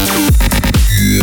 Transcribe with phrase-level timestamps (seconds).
[0.00, 1.20] Yeah.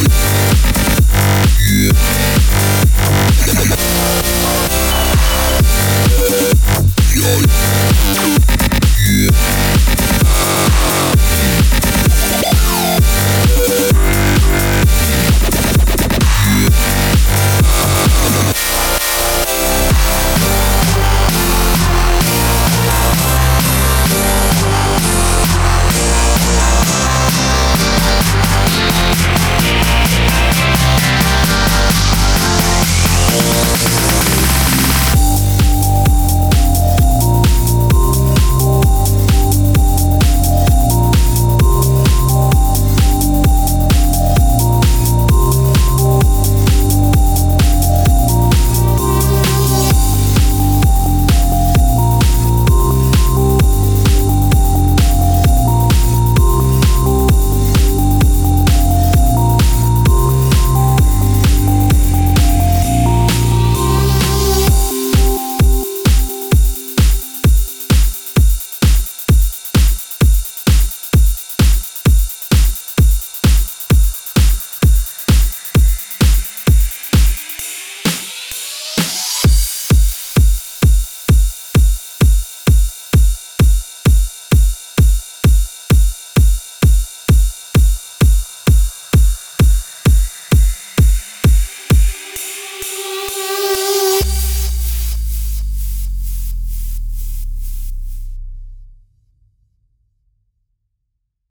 [0.00, 0.21] Mix.